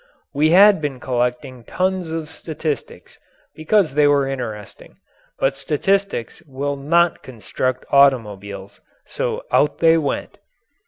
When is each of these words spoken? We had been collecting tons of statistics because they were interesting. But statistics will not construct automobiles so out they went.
We 0.33 0.49
had 0.49 0.81
been 0.81 0.99
collecting 0.99 1.63
tons 1.63 2.09
of 2.09 2.31
statistics 2.31 3.19
because 3.53 3.93
they 3.93 4.07
were 4.07 4.27
interesting. 4.27 4.97
But 5.37 5.55
statistics 5.55 6.41
will 6.47 6.75
not 6.75 7.21
construct 7.21 7.85
automobiles 7.91 8.81
so 9.05 9.43
out 9.51 9.77
they 9.77 9.99
went. 9.99 10.39